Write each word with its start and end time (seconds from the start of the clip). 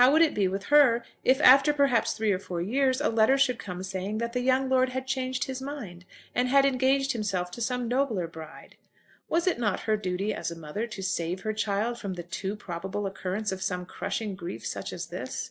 How 0.00 0.10
would 0.10 0.22
it 0.22 0.32
be 0.32 0.48
with 0.48 0.72
her 0.72 1.04
if, 1.22 1.38
after 1.42 1.74
perhaps 1.74 2.14
three 2.14 2.32
or 2.32 2.38
four 2.38 2.62
years, 2.62 2.98
a 2.98 3.10
letter 3.10 3.36
should 3.36 3.58
come 3.58 3.82
saying 3.82 4.16
that 4.16 4.32
the 4.32 4.40
young 4.40 4.70
lord 4.70 4.88
had 4.88 5.06
changed 5.06 5.44
his 5.44 5.60
mind, 5.60 6.06
and 6.34 6.48
had 6.48 6.64
engaged 6.64 7.12
himself 7.12 7.50
to 7.50 7.60
some 7.60 7.86
nobler 7.86 8.26
bride? 8.26 8.76
Was 9.28 9.46
it 9.46 9.58
not 9.58 9.80
her 9.80 9.98
duty, 9.98 10.32
as 10.32 10.50
a 10.50 10.56
mother, 10.56 10.86
to 10.86 11.02
save 11.02 11.40
her 11.42 11.52
child 11.52 11.98
from 11.98 12.14
the 12.14 12.22
too 12.22 12.56
probable 12.56 13.06
occurrence 13.06 13.52
of 13.52 13.60
some 13.60 13.84
crushing 13.84 14.34
grief 14.34 14.66
such 14.66 14.94
as 14.94 15.08
this? 15.08 15.50